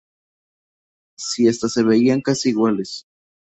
Si 1.19 1.47
hasta 1.47 1.69
se 1.69 1.83
veían 1.83 2.21
casi 2.21 2.49
iguales. 2.49 3.03